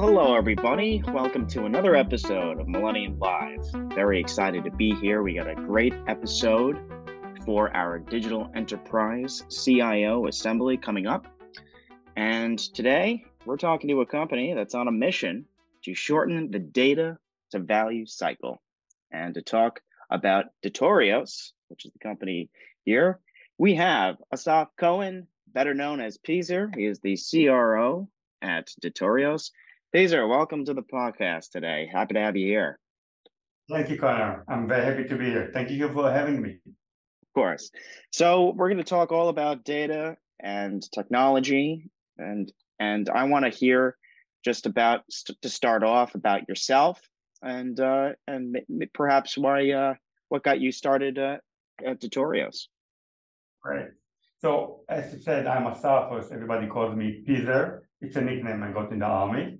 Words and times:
hello, 0.00 0.34
everybody. 0.34 1.02
Welcome 1.08 1.46
to 1.48 1.66
another 1.66 1.94
episode 1.94 2.58
of 2.58 2.66
Millennium 2.66 3.18
Live. 3.18 3.60
Very 3.94 4.18
excited 4.18 4.64
to 4.64 4.70
be 4.70 4.94
here. 4.94 5.22
We 5.22 5.34
got 5.34 5.50
a 5.50 5.54
great 5.54 5.92
episode 6.06 6.78
for 7.44 7.76
our 7.76 7.98
Digital 7.98 8.50
Enterprise 8.54 9.44
CIO 9.50 10.28
Assembly 10.28 10.78
coming 10.78 11.06
up. 11.06 11.26
And 12.16 12.58
today 12.58 13.22
we're 13.44 13.58
talking 13.58 13.90
to 13.90 14.00
a 14.00 14.06
company 14.06 14.54
that's 14.54 14.74
on 14.74 14.88
a 14.88 14.92
mission 14.92 15.44
to 15.84 15.94
shorten 15.94 16.50
the 16.50 16.58
data 16.58 17.18
to 17.50 17.58
value 17.58 18.06
cycle. 18.06 18.62
And 19.10 19.34
to 19.34 19.42
talk 19.42 19.82
about 20.10 20.46
Datorios, 20.64 21.52
which 21.68 21.84
is 21.84 21.92
the 21.92 21.98
company 21.98 22.48
here, 22.86 23.20
we 23.62 23.76
have 23.76 24.16
Asaf 24.32 24.70
Cohen, 24.76 25.28
better 25.46 25.72
known 25.72 26.00
as 26.00 26.18
Peezer. 26.18 26.74
He 26.74 26.84
is 26.84 26.98
the 26.98 27.16
CRO 27.16 28.08
at 28.42 28.72
Datorios. 28.82 29.52
Peezer, 29.94 30.28
welcome 30.28 30.64
to 30.64 30.74
the 30.74 30.82
podcast 30.82 31.50
today. 31.50 31.88
Happy 31.92 32.14
to 32.14 32.20
have 32.20 32.36
you 32.36 32.48
here. 32.48 32.80
Thank 33.70 33.88
you, 33.88 34.00
Connor. 34.00 34.44
I'm 34.48 34.66
very 34.66 34.84
happy 34.84 35.08
to 35.08 35.16
be 35.16 35.26
here. 35.26 35.52
Thank 35.54 35.70
you 35.70 35.88
for 35.92 36.10
having 36.10 36.42
me. 36.42 36.58
Of 36.66 37.32
course. 37.36 37.70
So 38.10 38.52
we're 38.56 38.66
going 38.66 38.78
to 38.78 38.82
talk 38.82 39.12
all 39.12 39.28
about 39.28 39.62
data 39.62 40.16
and 40.40 40.82
technology, 40.90 41.88
and 42.18 42.52
and 42.80 43.08
I 43.10 43.22
want 43.28 43.44
to 43.44 43.50
hear 43.56 43.96
just 44.44 44.66
about 44.66 45.04
st- 45.08 45.40
to 45.40 45.48
start 45.48 45.84
off 45.84 46.16
about 46.16 46.48
yourself 46.48 47.00
and 47.42 47.78
uh, 47.78 48.14
and 48.26 48.58
perhaps 48.92 49.38
why 49.38 49.70
uh, 49.70 49.94
what 50.30 50.42
got 50.42 50.58
you 50.58 50.72
started 50.72 51.16
uh, 51.16 51.36
at 51.86 52.00
Datorios. 52.00 52.66
Right. 53.64 53.88
So 54.40 54.80
as 54.88 55.12
you 55.12 55.20
said, 55.20 55.46
I'm 55.46 55.66
a 55.66 55.70
Asaf. 55.70 56.12
Everybody 56.32 56.66
calls 56.66 56.96
me 56.96 57.22
Peezer. 57.26 57.82
It's 58.00 58.16
a 58.16 58.20
nickname 58.20 58.62
I 58.62 58.72
got 58.72 58.90
in 58.92 58.98
the 58.98 59.06
army. 59.06 59.58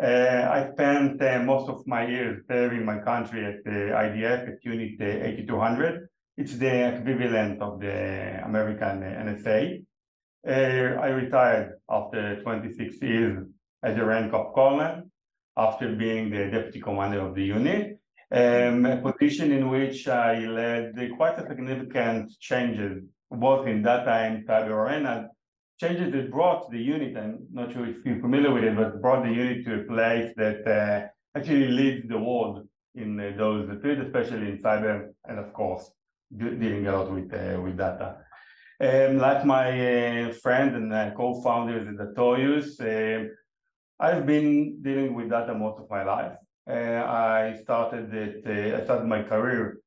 Uh, 0.00 0.48
I 0.52 0.70
spent 0.72 1.20
uh, 1.22 1.40
most 1.40 1.68
of 1.68 1.86
my 1.86 2.06
years 2.06 2.44
serving 2.46 2.84
my 2.84 2.98
country 2.98 3.44
at 3.44 3.64
the 3.64 3.90
IDF 4.04 4.48
at 4.48 4.64
Unit 4.64 5.00
uh, 5.00 5.26
8200. 5.26 6.08
It's 6.36 6.56
the 6.56 6.94
equivalent 6.94 7.60
of 7.62 7.80
the 7.80 8.44
American 8.44 9.00
NSA. 9.00 9.82
I 10.46 11.08
retired 11.08 11.80
after 11.90 12.40
26 12.42 13.02
years 13.02 13.46
at 13.82 13.96
the 13.96 14.04
rank 14.04 14.32
of 14.34 14.54
colonel 14.54 15.02
after 15.56 15.96
being 15.96 16.30
the 16.30 16.50
deputy 16.50 16.80
commander 16.80 17.20
of 17.20 17.34
the 17.34 17.44
unit, 17.44 17.98
um, 18.30 18.86
a 18.86 18.98
position 18.98 19.50
in 19.50 19.68
which 19.68 20.06
I 20.06 20.38
led 20.46 20.94
quite 21.16 21.38
a 21.38 21.48
significant 21.48 22.30
changes 22.38 23.02
both 23.30 23.66
in 23.66 23.82
data 23.82 24.10
and 24.10 24.46
cyber 24.46 24.70
arena 24.70 25.28
changes 25.80 26.12
that 26.12 26.30
brought 26.30 26.70
the 26.70 26.78
unit, 26.78 27.16
I'm 27.16 27.46
not 27.52 27.72
sure 27.72 27.86
if 27.86 28.04
you're 28.04 28.20
familiar 28.20 28.52
with 28.52 28.64
it, 28.64 28.76
but 28.76 29.00
brought 29.00 29.24
the 29.24 29.32
unit 29.32 29.64
to 29.64 29.80
a 29.80 29.84
place 29.84 30.32
that 30.36 30.66
uh, 30.66 31.38
actually 31.38 31.68
leads 31.68 32.08
the 32.08 32.18
world 32.18 32.66
in 32.94 33.20
uh, 33.20 33.32
those 33.36 33.68
fields, 33.80 34.00
especially 34.06 34.48
in 34.50 34.58
cyber, 34.58 35.08
and 35.26 35.38
of 35.38 35.52
course, 35.52 35.90
dealing 36.36 36.86
a 36.86 36.92
lot 36.92 37.12
with 37.12 37.32
uh, 37.32 37.60
with 37.60 37.76
data. 37.76 38.16
Um, 38.80 39.18
like 39.18 39.44
my 39.44 39.68
uh, 39.70 40.32
friend 40.34 40.74
and 40.76 40.92
uh, 40.92 41.10
co-founders 41.16 41.88
at 41.88 41.96
Datorios, 41.96 42.80
um, 42.80 43.30
I've 44.00 44.26
been 44.26 44.80
dealing 44.82 45.14
with 45.14 45.30
data 45.30 45.54
most 45.54 45.80
of 45.80 45.90
my 45.90 46.04
life. 46.04 46.36
Uh, 46.68 47.02
I 47.06 47.58
started 47.62 48.12
it, 48.14 48.46
I 48.46 48.84
started 48.84 49.06
my 49.06 49.22
career 49.22 49.78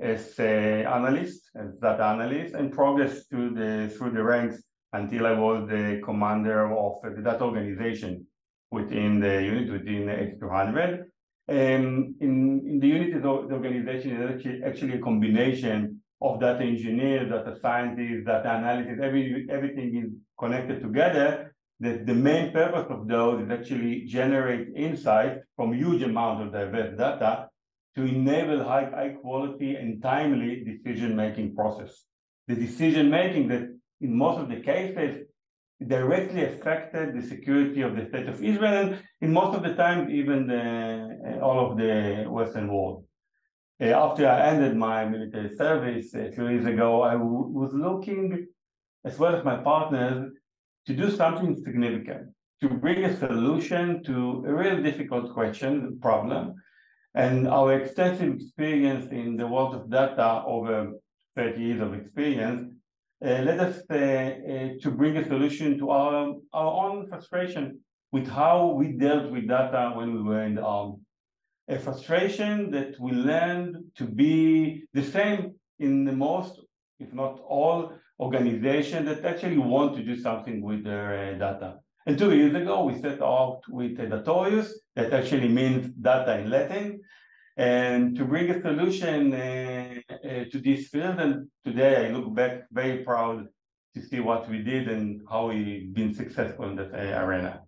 as 0.00 0.38
an 0.38 0.86
analyst, 0.86 1.50
as 1.54 1.76
data 1.76 2.04
analyst, 2.04 2.54
and 2.54 2.72
progressed 2.72 3.28
through 3.28 3.54
the 3.54 3.92
through 3.94 4.12
the 4.12 4.22
ranks 4.22 4.62
until 4.92 5.26
I 5.26 5.32
was 5.32 5.68
the 5.68 6.00
commander 6.04 6.74
of 6.76 7.00
the 7.02 7.22
data 7.22 7.44
organization 7.44 8.26
within 8.70 9.20
the 9.20 9.42
unit, 9.42 9.70
within 9.70 10.08
8200. 10.08 11.10
And 11.48 11.84
um, 11.84 12.14
in, 12.20 12.62
in 12.66 12.80
the 12.80 12.86
unit, 12.86 13.22
the 13.22 13.28
organization 13.28 14.22
is 14.22 14.30
actually, 14.30 14.62
actually 14.64 14.94
a 14.94 15.00
combination 15.00 16.00
of 16.22 16.40
data 16.40 16.62
engineers, 16.62 17.28
data 17.28 17.56
scientists, 17.60 18.24
data 18.24 18.48
analysts, 18.48 19.00
every, 19.02 19.46
everything 19.50 19.96
is 19.96 20.10
connected 20.38 20.80
together. 20.80 21.54
That 21.80 22.06
the 22.06 22.14
main 22.14 22.52
purpose 22.52 22.86
of 22.90 23.08
those 23.08 23.42
is 23.42 23.50
actually 23.50 24.04
generate 24.04 24.68
insight 24.76 25.38
from 25.56 25.72
huge 25.72 26.02
amount 26.02 26.42
of 26.42 26.52
diverse 26.52 26.96
data 26.96 27.49
to 27.96 28.04
enable 28.04 28.62
high, 28.62 28.88
high 28.90 29.14
quality 29.20 29.74
and 29.74 30.02
timely 30.02 30.64
decision-making 30.64 31.54
process. 31.54 32.04
The 32.48 32.54
decision-making 32.54 33.48
that 33.48 33.68
in 34.00 34.16
most 34.16 34.38
of 34.38 34.48
the 34.48 34.60
cases 34.60 35.26
directly 35.86 36.44
affected 36.44 37.14
the 37.14 37.26
security 37.26 37.80
of 37.82 37.96
the 37.96 38.06
state 38.06 38.28
of 38.28 38.42
Israel, 38.44 38.74
and 38.74 39.02
in 39.20 39.32
most 39.32 39.56
of 39.56 39.62
the 39.62 39.74
time, 39.74 40.10
even 40.10 40.46
the, 40.46 40.60
uh, 40.60 41.44
all 41.44 41.70
of 41.70 41.78
the 41.78 42.26
Western 42.28 42.68
world. 42.72 43.04
Uh, 43.80 43.86
after 43.86 44.28
I 44.28 44.48
ended 44.48 44.76
my 44.76 45.06
military 45.06 45.56
service 45.56 46.14
a 46.14 46.30
few 46.32 46.48
years 46.48 46.66
ago, 46.66 47.02
I 47.02 47.16
was 47.16 47.72
looking, 47.72 48.46
as 49.04 49.18
well 49.18 49.34
as 49.34 49.44
my 49.44 49.56
partners, 49.56 50.30
to 50.86 50.94
do 50.94 51.10
something 51.10 51.56
significant, 51.64 52.28
to 52.60 52.68
bring 52.68 53.04
a 53.04 53.16
solution 53.16 54.02
to 54.04 54.44
a 54.46 54.52
really 54.52 54.82
difficult 54.82 55.32
question, 55.32 55.98
problem. 56.02 56.54
And 57.14 57.48
our 57.48 57.72
extensive 57.74 58.34
experience 58.34 59.10
in 59.10 59.36
the 59.36 59.46
world 59.46 59.74
of 59.74 59.90
data 59.90 60.42
over 60.46 60.92
30 61.36 61.60
years 61.60 61.80
of 61.80 61.94
experience 61.94 62.72
uh, 63.24 63.28
led 63.28 63.60
us 63.60 63.82
uh, 63.90 63.94
uh, 63.94 64.68
to 64.80 64.90
bring 64.90 65.16
a 65.16 65.26
solution 65.26 65.78
to 65.78 65.90
our, 65.90 66.34
our 66.52 66.86
own 66.86 67.08
frustration 67.08 67.80
with 68.12 68.26
how 68.26 68.68
we 68.68 68.92
dealt 68.92 69.30
with 69.30 69.48
data 69.48 69.92
when 69.94 70.14
we 70.14 70.22
were 70.22 70.42
in 70.42 70.54
the 70.54 70.62
army. 70.62 70.96
A 71.68 71.78
frustration 71.78 72.70
that 72.70 72.98
we 72.98 73.12
learned 73.12 73.76
to 73.96 74.04
be 74.04 74.84
the 74.94 75.04
same 75.04 75.54
in 75.78 76.04
the 76.04 76.12
most, 76.12 76.60
if 76.98 77.12
not 77.12 77.40
all, 77.46 77.92
organizations 78.18 79.06
that 79.06 79.24
actually 79.24 79.58
want 79.58 79.96
to 79.96 80.02
do 80.02 80.16
something 80.16 80.60
with 80.62 80.84
their 80.84 81.38
data. 81.38 81.78
And 82.06 82.18
two 82.18 82.34
years 82.34 82.54
ago, 82.54 82.84
we 82.84 83.00
set 83.00 83.20
out 83.22 83.60
with 83.68 83.98
Datorios, 83.98 84.70
that 84.96 85.12
actually 85.12 85.48
means 85.48 85.92
data 85.92 86.38
in 86.38 86.50
Latin, 86.50 87.00
and 87.56 88.16
to 88.16 88.24
bring 88.24 88.50
a 88.50 88.60
solution 88.60 89.34
uh, 89.34 89.94
uh, 90.10 90.44
to 90.50 90.60
this 90.60 90.88
field. 90.88 91.18
And 91.18 91.48
today 91.64 92.06
I 92.06 92.10
look 92.10 92.34
back 92.34 92.62
very 92.72 93.04
proud 93.04 93.48
to 93.94 94.02
see 94.02 94.20
what 94.20 94.48
we 94.48 94.62
did 94.62 94.88
and 94.88 95.20
how 95.28 95.48
we've 95.48 95.92
been 95.92 96.14
successful 96.14 96.70
in 96.70 96.76
that 96.76 96.94
uh, 96.94 97.24
arena. 97.24 97.62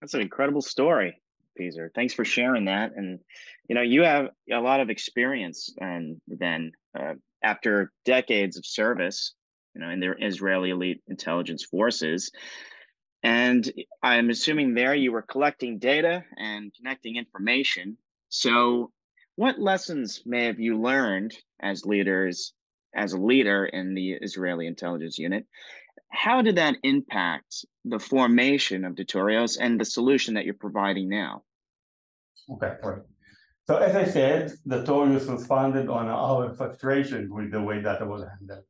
That's 0.00 0.14
an 0.14 0.20
incredible 0.20 0.60
story, 0.60 1.16
Peezer. 1.58 1.88
Thanks 1.94 2.12
for 2.12 2.26
sharing 2.26 2.66
that. 2.66 2.92
And 2.94 3.20
you 3.68 3.74
know, 3.74 3.82
you 3.82 4.02
have 4.02 4.28
a 4.52 4.60
lot 4.60 4.80
of 4.80 4.90
experience, 4.90 5.74
and 5.80 6.20
then 6.28 6.72
uh, 6.98 7.14
after 7.42 7.90
decades 8.04 8.58
of 8.58 8.66
service, 8.66 9.34
you 9.74 9.80
know, 9.80 9.88
in 9.88 10.00
the 10.00 10.14
Israeli 10.20 10.70
elite 10.70 11.00
intelligence 11.08 11.64
forces. 11.64 12.30
And 13.24 13.72
I'm 14.02 14.30
assuming 14.30 14.74
there 14.74 14.94
you 14.94 15.10
were 15.10 15.22
collecting 15.22 15.78
data 15.78 16.24
and 16.36 16.72
connecting 16.74 17.16
information 17.16 17.96
so, 18.34 18.90
what 19.36 19.60
lessons 19.60 20.24
may 20.26 20.46
have 20.46 20.58
you 20.58 20.80
learned 20.80 21.36
as 21.60 21.86
leaders, 21.86 22.52
as 22.96 23.12
a 23.12 23.16
leader 23.16 23.64
in 23.64 23.94
the 23.94 24.14
Israeli 24.14 24.66
intelligence 24.66 25.18
unit? 25.20 25.46
How 26.10 26.42
did 26.42 26.56
that 26.56 26.74
impact 26.82 27.64
the 27.84 28.00
formation 28.00 28.84
of 28.84 28.96
Datorios 28.96 29.56
and 29.60 29.80
the 29.80 29.84
solution 29.84 30.34
that 30.34 30.44
you're 30.44 30.54
providing 30.54 31.08
now? 31.08 31.44
Okay. 32.54 32.74
So 33.68 33.76
as 33.76 33.94
I 33.94 34.04
said, 34.04 34.52
the 34.66 34.82
Datorios 34.82 35.32
was 35.32 35.46
founded 35.46 35.88
on 35.88 36.08
our 36.08 36.52
frustration 36.54 37.32
with 37.32 37.52
the 37.52 37.62
way 37.62 37.80
data 37.80 38.04
was 38.04 38.24
handled. 38.24 38.64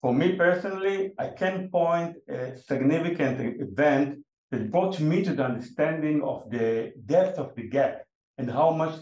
For 0.00 0.14
me 0.14 0.36
personally, 0.36 1.12
I 1.18 1.28
can 1.28 1.70
point 1.70 2.16
a 2.28 2.56
significant 2.56 3.60
event 3.60 4.18
that 4.50 4.70
brought 4.70 5.00
me 5.00 5.24
to 5.24 5.34
the 5.34 5.44
understanding 5.44 6.22
of 6.22 6.48
the 6.50 6.92
depth 7.06 7.38
of 7.38 7.54
the 7.56 7.68
gap 7.68 8.04
and 8.38 8.48
how 8.48 8.70
much 8.70 8.94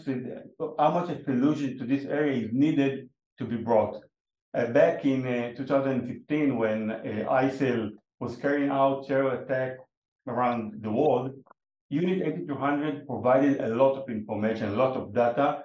how 0.79 0.91
much 0.91 1.09
a 1.09 1.23
solution 1.23 1.77
to 1.77 1.85
this 1.85 2.05
area 2.05 2.45
is 2.45 2.49
needed 2.51 3.09
to 3.37 3.45
be 3.45 3.57
brought. 3.57 4.01
Uh, 4.55 4.65
back 4.67 5.05
in 5.05 5.27
uh, 5.27 5.53
2015, 5.55 6.57
when 6.57 6.89
uh, 6.89 7.25
ISIL 7.29 7.91
was 8.19 8.35
carrying 8.37 8.71
out 8.71 9.07
terror 9.07 9.43
attack 9.43 9.77
around 10.27 10.81
the 10.81 10.89
world, 10.89 11.31
Unit 11.89 12.21
8200 12.25 13.05
provided 13.05 13.61
a 13.61 13.67
lot 13.75 14.01
of 14.01 14.09
information, 14.09 14.69
a 14.69 14.75
lot 14.75 14.97
of 14.97 15.13
data 15.13 15.61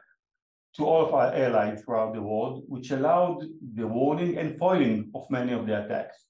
to 0.77 0.87
all 0.87 1.07
of 1.07 1.15
our 1.15 1.35
allies 1.35 1.83
throughout 1.83 2.15
the 2.15 2.23
world, 2.23 2.65
which 2.67 2.91
allowed 2.91 3.45
the 3.75 3.87
warning 3.87 4.39
and 4.39 4.59
foiling 4.59 5.11
of 5.15 5.31
many 5.31 5.53
of 5.53 5.67
the 5.67 5.85
attacks. 5.85 6.27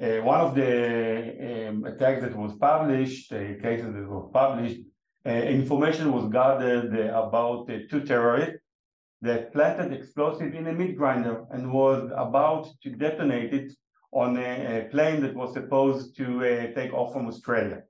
Uh, 0.00 0.22
one 0.22 0.40
of 0.40 0.54
the 0.54 1.68
um, 1.68 1.84
attacks 1.84 2.22
that 2.22 2.36
was 2.36 2.54
published, 2.54 3.32
uh, 3.32 3.54
cases 3.60 3.92
that 3.92 4.06
were 4.06 4.28
published, 4.28 4.80
uh, 5.26 5.30
information 5.30 6.12
was 6.12 6.30
gathered 6.30 6.94
uh, 6.94 7.20
about 7.20 7.68
two 7.90 8.02
terrorists 8.04 8.60
that 9.20 9.52
planted 9.52 9.92
explosive 9.92 10.54
in 10.54 10.68
a 10.68 10.72
meat 10.72 10.96
grinder 10.96 11.44
and 11.50 11.72
was 11.72 12.08
about 12.16 12.68
to 12.82 12.90
detonate 12.90 13.52
it 13.52 13.72
on 14.12 14.36
a, 14.36 14.80
a 14.86 14.88
plane 14.90 15.20
that 15.20 15.34
was 15.34 15.52
supposed 15.52 16.16
to 16.16 16.44
uh, 16.44 16.72
take 16.74 16.94
off 16.94 17.12
from 17.12 17.26
Australia. 17.26 17.82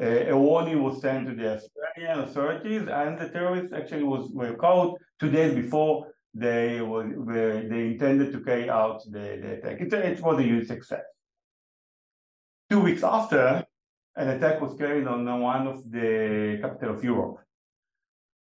Uh, 0.00 0.26
a 0.28 0.36
warning 0.36 0.82
was 0.82 1.00
sent 1.00 1.28
to 1.28 1.34
the 1.34 1.62
Australian 1.96 2.20
authorities, 2.20 2.88
and 2.88 3.18
the 3.18 3.28
terrorists 3.28 3.72
actually 3.72 4.04
was 4.04 4.30
were 4.32 4.54
caught 4.54 4.98
two 5.20 5.30
days 5.30 5.54
before 5.54 6.08
they 6.34 6.80
were, 6.80 7.04
they 7.70 7.86
intended 7.92 8.32
to 8.32 8.40
carry 8.40 8.70
out 8.70 9.02
the, 9.10 9.38
the 9.42 9.52
attack. 9.58 9.80
It, 9.80 9.92
it 9.92 10.20
was 10.20 10.38
a 10.38 10.42
huge 10.42 10.66
success. 10.66 11.04
Two 12.70 12.80
weeks 12.80 13.02
after, 13.02 13.64
an 14.16 14.28
attack 14.28 14.60
was 14.60 14.74
carried 14.74 15.06
on 15.06 15.24
one 15.40 15.66
of 15.66 15.90
the 15.90 16.58
capital 16.62 16.94
of 16.94 17.04
Europe 17.04 17.42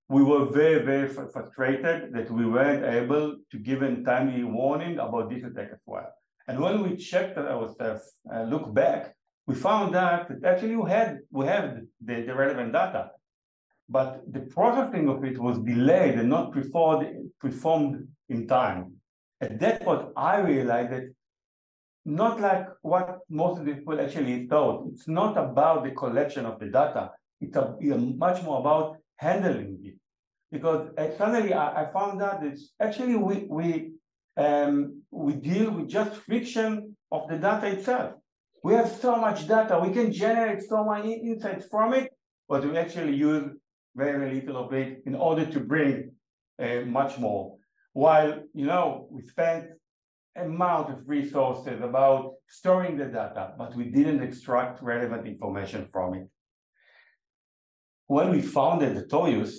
we 0.08 0.22
were 0.22 0.46
very, 0.46 0.84
very 0.84 1.08
frustrated 1.08 2.12
that 2.12 2.30
we 2.30 2.46
weren't 2.46 2.84
able 2.84 3.36
to 3.50 3.58
give 3.58 3.82
a 3.82 4.02
timely 4.02 4.44
warning 4.44 4.98
about 4.98 5.30
this 5.30 5.42
attack 5.42 5.70
as 5.72 5.80
well. 5.84 6.08
And 6.46 6.60
when 6.60 6.82
we 6.82 6.96
checked 6.96 7.36
ourselves, 7.36 8.12
uh, 8.32 8.42
look 8.42 8.72
back, 8.72 9.16
we 9.48 9.56
found 9.56 9.96
out 9.96 10.28
that 10.28 10.44
actually 10.44 10.76
we 10.76 10.90
had 10.90 11.18
we 11.30 11.46
have 11.46 11.80
the, 12.04 12.22
the 12.22 12.34
relevant 12.34 12.72
data, 12.72 13.10
but 13.88 14.22
the 14.32 14.40
processing 14.40 15.08
of 15.08 15.24
it 15.24 15.38
was 15.38 15.58
delayed 15.58 16.18
and 16.18 16.28
not 16.28 16.52
performed 16.52 17.30
performed 17.40 18.08
in 18.28 18.46
time. 18.46 18.92
At 19.40 19.60
that 19.60 19.82
point, 19.84 20.08
I 20.16 20.38
realized 20.38 20.92
that 20.92 21.04
not 22.04 22.40
like 22.40 22.66
what 22.82 23.18
most 23.28 23.58
of 23.58 23.66
the 23.66 23.74
people 23.74 24.00
actually 24.00 24.46
thought. 24.46 24.86
It's 24.92 25.08
not 25.08 25.36
about 25.36 25.84
the 25.84 25.90
collection 25.90 26.46
of 26.46 26.58
the 26.60 26.66
data. 26.66 27.10
It's 27.40 27.56
a, 27.56 27.76
much 28.16 28.42
more 28.42 28.60
about 28.60 28.96
handling 29.16 29.80
it. 29.84 29.94
Because 30.50 30.88
uh, 30.96 31.10
suddenly 31.18 31.52
I, 31.52 31.82
I, 31.82 31.92
found 31.92 32.22
out 32.22 32.40
that 32.40 32.56
actually 32.80 33.16
we 33.16 33.46
we 33.50 33.90
um, 34.36 35.02
we 35.10 35.32
deal 35.34 35.70
with 35.72 35.88
just 35.88 36.14
friction 36.22 36.96
of 37.10 37.28
the 37.28 37.36
data 37.36 37.66
itself. 37.66 38.12
We 38.62 38.74
have 38.74 38.90
so 38.90 39.16
much 39.16 39.46
data, 39.48 39.80
we 39.80 39.92
can 39.92 40.12
generate 40.12 40.62
so 40.62 40.84
many 40.84 41.14
insights 41.14 41.66
from 41.66 41.94
it, 41.94 42.12
but 42.48 42.64
we 42.64 42.76
actually 42.76 43.16
use 43.16 43.50
very 43.96 44.34
little 44.34 44.56
of 44.64 44.72
it 44.72 45.02
in 45.06 45.14
order 45.14 45.46
to 45.46 45.60
bring 45.60 46.12
uh, 46.62 46.80
much 46.86 47.18
more. 47.18 47.56
While 47.92 48.42
you 48.54 48.66
know 48.66 49.08
we 49.10 49.22
spent 49.22 49.66
amount 50.36 50.90
of 50.90 51.08
resources 51.08 51.80
about 51.82 52.34
storing 52.48 52.96
the 52.96 53.06
data, 53.06 53.54
but 53.58 53.74
we 53.74 53.84
didn't 53.84 54.22
extract 54.22 54.82
relevant 54.82 55.26
information 55.26 55.88
from 55.92 56.14
it. 56.14 56.28
When 58.06 58.30
we 58.30 58.40
founded 58.42 58.96
Datorios, 58.96 59.52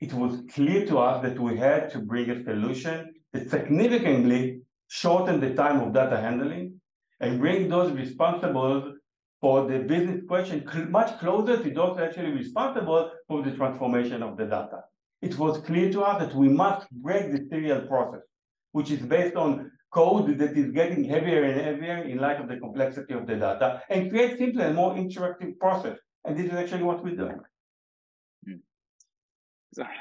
it 0.00 0.12
was 0.12 0.42
clear 0.54 0.86
to 0.86 0.98
us 0.98 1.22
that 1.22 1.38
we 1.38 1.56
had 1.56 1.90
to 1.90 1.98
bring 1.98 2.30
a 2.30 2.44
solution 2.44 3.14
that 3.32 3.50
significantly 3.50 4.60
shortened 4.88 5.42
the 5.42 5.54
time 5.54 5.80
of 5.80 5.92
data 5.92 6.18
handling 6.18 6.80
and 7.20 7.40
bring 7.40 7.68
those 7.68 7.92
responsible 7.92 8.94
for 9.40 9.66
the 9.66 9.80
business 9.80 10.22
question 10.26 10.64
much 10.90 11.18
closer 11.18 11.62
to 11.62 11.70
those 11.70 11.98
actually 11.98 12.32
responsible 12.32 13.10
for 13.28 13.42
the 13.42 13.52
transformation 13.52 14.22
of 14.22 14.36
the 14.36 14.44
data. 14.44 14.80
It 15.22 15.38
was 15.38 15.58
clear 15.58 15.90
to 15.92 16.02
us 16.02 16.22
that 16.22 16.34
we 16.34 16.48
must 16.48 16.90
break 16.90 17.32
the 17.32 17.46
serial 17.48 17.82
process, 17.82 18.22
which 18.72 18.90
is 18.90 19.00
based 19.00 19.36
on 19.36 19.70
code 19.92 20.38
that 20.38 20.56
is 20.56 20.70
getting 20.72 21.04
heavier 21.04 21.44
and 21.44 21.60
heavier 21.60 21.98
in 21.98 22.18
light 22.18 22.40
of 22.40 22.48
the 22.48 22.56
complexity 22.56 23.14
of 23.14 23.26
the 23.26 23.36
data, 23.36 23.82
and 23.88 24.10
create 24.10 24.38
simpler 24.38 24.66
and 24.66 24.76
more 24.76 24.94
interactive 24.94 25.58
process. 25.58 25.98
And 26.24 26.36
this 26.36 26.46
is 26.46 26.52
actually 26.52 26.82
what 26.82 27.02
we're 27.02 27.16
doing. 27.16 27.40
Hmm. 28.44 28.56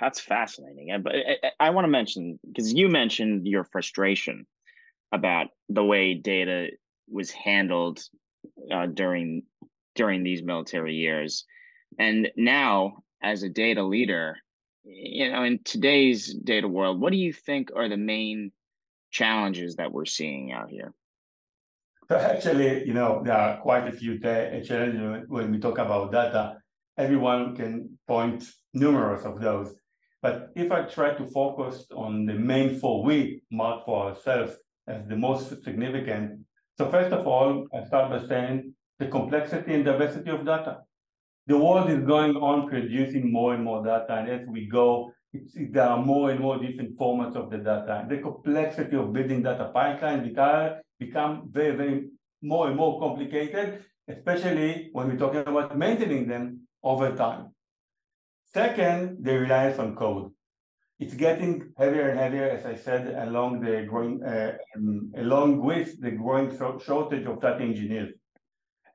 That's 0.01 0.19
fascinating. 0.19 0.87
But 1.01 1.15
eh, 1.15 1.35
eh, 1.43 1.49
I, 1.59 1.67
I 1.67 1.69
want 1.69 1.85
to 1.85 1.89
mention 1.89 2.39
because 2.45 2.73
you 2.73 2.89
mentioned 2.89 3.47
your 3.47 3.63
frustration 3.63 4.45
about 5.11 5.47
the 5.69 5.83
way 5.83 6.13
data 6.13 6.69
was 7.07 7.31
handled 7.31 8.03
uh, 8.71 8.87
during 8.87 9.43
during 9.95 10.23
these 10.23 10.43
military 10.43 10.95
years, 10.95 11.45
and 11.97 12.29
now 12.35 13.03
as 13.21 13.43
a 13.43 13.49
data 13.49 13.83
leader, 13.83 14.37
you 14.83 15.31
know, 15.31 15.43
in 15.43 15.59
today's 15.63 16.33
data 16.33 16.67
world, 16.67 16.99
what 16.99 17.11
do 17.11 17.17
you 17.17 17.33
think 17.33 17.69
are 17.75 17.87
the 17.87 17.97
main 17.97 18.51
challenges 19.11 19.77
that 19.77 19.91
we're 19.91 20.05
seeing 20.05 20.51
out 20.51 20.69
here? 20.69 20.93
Actually, 22.09 22.85
you 22.85 22.93
know, 22.93 23.21
there 23.23 23.37
are 23.37 23.57
quite 23.61 23.87
a 23.87 23.91
few 23.91 24.19
challenges 24.19 25.25
when 25.27 25.51
we 25.51 25.59
talk 25.59 25.77
about 25.77 26.11
data 26.11 26.57
everyone 26.97 27.55
can 27.55 27.97
point 28.07 28.43
numerous 28.73 29.25
of 29.25 29.41
those. 29.41 29.73
But 30.21 30.49
if 30.55 30.71
I 30.71 30.83
try 30.83 31.13
to 31.13 31.27
focus 31.27 31.85
on 31.95 32.25
the 32.25 32.33
main 32.33 32.79
four 32.79 33.03
we 33.03 33.41
mark 33.51 33.85
for 33.85 34.07
ourselves 34.07 34.53
as 34.87 35.07
the 35.07 35.15
most 35.15 35.63
significant, 35.63 36.39
so 36.77 36.89
first 36.89 37.13
of 37.13 37.25
all, 37.25 37.67
I 37.73 37.85
start 37.85 38.09
by 38.09 38.27
saying 38.27 38.73
the 38.99 39.07
complexity 39.07 39.73
and 39.73 39.85
diversity 39.85 40.29
of 40.29 40.45
data. 40.45 40.79
The 41.47 41.57
world 41.57 41.89
is 41.89 42.03
going 42.03 42.35
on 42.35 42.67
producing 42.67 43.31
more 43.31 43.53
and 43.53 43.63
more 43.63 43.83
data, 43.83 44.13
and 44.15 44.29
as 44.29 44.47
we 44.47 44.67
go, 44.67 45.11
there 45.71 45.83
are 45.83 46.03
more 46.03 46.31
and 46.31 46.39
more 46.39 46.57
different 46.57 46.97
formats 46.97 47.35
of 47.35 47.49
the 47.49 47.57
data. 47.57 48.05
The 48.09 48.17
complexity 48.17 48.95
of 48.95 49.13
building 49.13 49.43
data 49.43 49.71
pipelines 49.75 50.23
become, 50.23 50.81
become 50.99 51.49
very, 51.51 51.75
very 51.75 52.09
more 52.41 52.67
and 52.67 52.75
more 52.75 52.99
complicated, 52.99 53.83
especially 54.07 54.89
when 54.93 55.07
we're 55.07 55.17
talking 55.17 55.41
about 55.41 55.77
maintaining 55.77 56.27
them 56.27 56.61
over 56.83 57.15
time. 57.15 57.51
Second, 58.53 59.23
the 59.23 59.39
reliance 59.39 59.79
on 59.79 59.95
code. 59.95 60.31
It's 60.97 61.13
getting 61.13 61.73
heavier 61.77 62.09
and 62.09 62.19
heavier, 62.19 62.49
as 62.49 62.65
I 62.65 62.75
said, 62.75 63.13
along 63.27 63.59
the 63.59 63.85
growing, 63.89 64.23
uh, 64.23 64.53
um, 64.77 65.11
along 65.17 65.61
with 65.61 65.99
the 65.99 66.11
growing 66.11 66.57
shortage 66.79 67.25
of 67.25 67.41
data 67.41 67.61
engineers. 67.61 68.13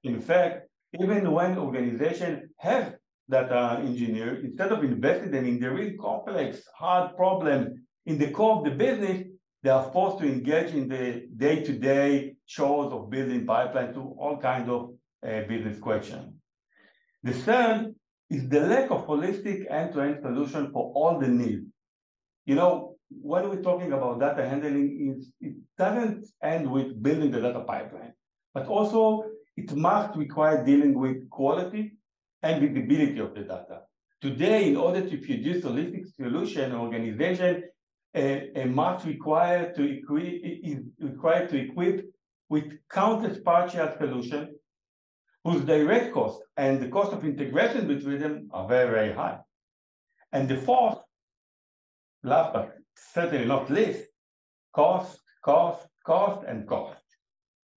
In 0.02 0.18
fact, 0.20 0.68
even 0.98 1.30
when 1.30 1.58
organizations 1.58 2.50
have 2.58 2.94
data 3.28 3.80
engineers, 3.84 4.42
instead 4.44 4.72
of 4.72 4.82
investing 4.82 5.30
them 5.30 5.44
in 5.44 5.60
the 5.60 5.70
real 5.70 5.94
complex, 6.00 6.62
hard 6.74 7.16
problem 7.16 7.86
in 8.06 8.16
the 8.18 8.30
core 8.30 8.56
of 8.56 8.64
the 8.64 8.70
business, 8.70 9.26
they 9.62 9.70
are 9.70 9.92
forced 9.92 10.20
to 10.20 10.26
engage 10.26 10.72
in 10.72 10.88
the 10.88 11.26
day-to-day 11.36 12.34
chores 12.46 12.92
of 12.94 13.10
building 13.10 13.46
pipelines 13.46 13.92
to 13.92 14.00
all 14.18 14.38
kinds 14.38 14.70
of 14.70 14.94
uh, 15.22 15.42
business 15.46 15.78
questions. 15.78 16.32
The 17.22 17.34
third 17.34 17.94
is 18.30 18.48
the 18.48 18.60
lack 18.60 18.90
of 18.90 19.06
holistic 19.06 19.70
end-to-end 19.70 20.20
solution 20.22 20.72
for 20.72 20.92
all 20.94 21.18
the 21.18 21.28
needs. 21.28 21.66
You 22.46 22.54
know, 22.54 22.96
when 23.10 23.48
we're 23.48 23.62
talking 23.62 23.92
about 23.92 24.20
data 24.20 24.48
handling, 24.48 25.22
it 25.40 25.54
doesn't 25.78 26.26
end 26.42 26.70
with 26.70 27.02
building 27.02 27.30
the 27.30 27.40
data 27.40 27.60
pipeline, 27.60 28.12
but 28.54 28.66
also 28.66 29.24
it 29.56 29.74
must 29.74 30.16
require 30.16 30.64
dealing 30.64 30.98
with 30.98 31.28
quality 31.30 31.92
and 32.42 32.60
visibility 32.60 33.18
of 33.18 33.34
the 33.34 33.42
data. 33.42 33.82
Today, 34.20 34.68
in 34.68 34.76
order 34.76 35.08
to 35.08 35.16
produce 35.16 35.64
holistic 35.64 36.06
solution, 36.14 36.74
organization 36.74 37.64
uh, 38.14 38.66
must 38.66 39.06
require 39.06 39.72
to 39.72 39.82
equip, 39.98 40.42
required 41.00 41.48
to 41.50 41.56
equip 41.58 42.06
with 42.48 42.78
countless 42.90 43.38
partial 43.38 43.92
solution 43.98 44.54
whose 45.44 45.62
direct 45.64 46.12
cost 46.12 46.40
and 46.56 46.80
the 46.82 46.88
cost 46.88 47.12
of 47.12 47.24
integration 47.24 47.86
between 47.86 48.18
them 48.18 48.48
are 48.52 48.68
very, 48.68 48.90
very 48.90 49.12
high. 49.14 49.38
And 50.32 50.48
the 50.48 50.56
fourth, 50.56 50.98
last 52.22 52.52
but 52.52 52.76
certainly 52.94 53.46
not 53.46 53.70
least, 53.70 54.04
cost, 54.74 55.20
cost, 55.44 55.86
cost, 56.04 56.44
and 56.46 56.66
cost. 56.66 57.00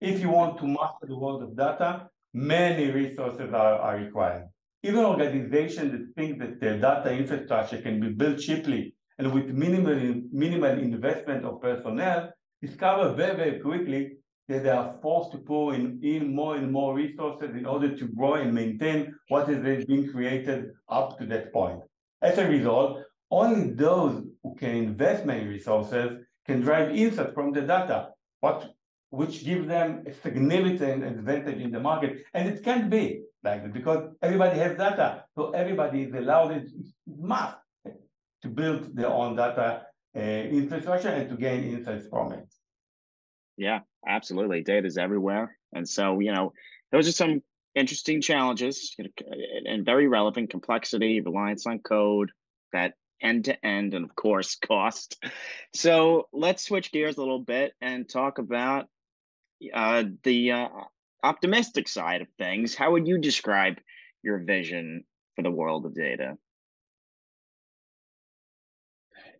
If 0.00 0.20
you 0.20 0.30
want 0.30 0.58
to 0.58 0.66
master 0.66 1.06
the 1.06 1.18
world 1.18 1.42
of 1.42 1.56
data, 1.56 2.08
many 2.32 2.90
resources 2.90 3.52
are, 3.52 3.76
are 3.76 3.96
required. 3.96 4.48
Even 4.82 5.04
organizations 5.04 5.92
that 5.92 6.14
think 6.14 6.38
that 6.40 6.60
their 6.60 6.78
data 6.78 7.10
infrastructure 7.12 7.80
can 7.80 8.00
be 8.00 8.10
built 8.10 8.38
cheaply 8.38 8.94
and 9.18 9.32
with 9.32 9.46
minimal, 9.46 10.20
minimal 10.32 10.78
investment 10.78 11.44
of 11.44 11.62
personnel 11.62 12.30
discover 12.60 13.14
very, 13.14 13.36
very 13.36 13.60
quickly 13.60 14.16
that 14.48 14.62
they 14.62 14.70
are 14.70 14.92
forced 15.00 15.32
to 15.32 15.38
pour 15.38 15.74
in, 15.74 15.98
in 16.02 16.34
more 16.34 16.56
and 16.56 16.70
more 16.70 16.94
resources 16.94 17.54
in 17.56 17.64
order 17.64 17.96
to 17.96 18.08
grow 18.08 18.34
and 18.34 18.52
maintain 18.52 19.14
what 19.28 19.48
has 19.48 19.84
been 19.86 20.10
created 20.12 20.72
up 20.88 21.18
to 21.18 21.24
that 21.26 21.52
point. 21.52 21.80
As 22.20 22.36
a 22.38 22.46
result, 22.46 23.02
only 23.30 23.70
those 23.70 24.22
who 24.44 24.54
can 24.54 24.76
invest 24.76 25.24
many 25.24 25.46
resources 25.46 26.24
can 26.46 26.60
drive 26.60 26.94
insight 26.94 27.34
from 27.34 27.52
the 27.52 27.62
data, 27.62 28.10
what, 28.40 28.74
which 29.10 29.44
gives 29.44 29.66
them 29.66 30.04
a 30.06 30.12
significant 30.12 31.02
advantage 31.02 31.60
in 31.60 31.70
the 31.72 31.80
market. 31.80 32.24
And 32.34 32.48
it 32.48 32.62
can't 32.62 32.90
be 32.90 33.22
like 33.42 33.62
that 33.62 33.72
because 33.72 34.14
everybody 34.22 34.58
has 34.58 34.76
data. 34.76 35.24
So 35.34 35.50
everybody 35.52 36.02
is 36.02 36.14
allowed, 36.14 36.52
it 36.52 36.68
must, 37.06 37.56
to 38.42 38.48
build 38.48 38.94
their 38.94 39.08
own 39.08 39.34
data 39.34 39.86
uh, 40.14 40.20
infrastructure 40.20 41.08
and 41.08 41.28
to 41.30 41.36
gain 41.36 41.64
insights 41.64 42.06
from 42.08 42.32
it. 42.32 42.46
Yeah, 43.56 43.80
absolutely. 44.06 44.62
Data 44.62 44.86
is 44.86 44.98
everywhere. 44.98 45.56
And 45.72 45.88
so, 45.88 46.20
you 46.20 46.32
know, 46.32 46.52
those 46.92 47.08
are 47.08 47.12
some 47.12 47.42
interesting 47.74 48.20
challenges 48.20 48.94
and 49.66 49.84
very 49.84 50.06
relevant 50.06 50.50
complexity, 50.50 51.20
reliance 51.20 51.66
on 51.66 51.78
code, 51.78 52.30
that 52.72 52.94
end 53.24 53.46
to 53.46 53.66
end, 53.66 53.94
and 53.94 54.04
of 54.04 54.14
course, 54.14 54.56
cost. 54.68 55.22
So 55.74 56.28
let's 56.32 56.64
switch 56.64 56.92
gears 56.92 57.16
a 57.16 57.20
little 57.20 57.40
bit 57.40 57.72
and 57.80 58.08
talk 58.08 58.38
about 58.38 58.86
uh, 59.72 60.04
the 60.22 60.52
uh, 60.52 60.68
optimistic 61.22 61.88
side 61.88 62.20
of 62.20 62.28
things. 62.38 62.74
How 62.74 62.92
would 62.92 63.08
you 63.08 63.18
describe 63.18 63.76
your 64.22 64.38
vision 64.38 65.04
for 65.34 65.42
the 65.42 65.50
world 65.50 65.86
of 65.86 65.94
data? 65.94 66.36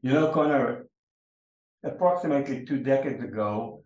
You 0.02 0.12
know, 0.12 0.30
Connor, 0.32 0.86
approximately 1.82 2.64
two 2.64 2.78
decades 2.78 3.22
ago, 3.22 3.84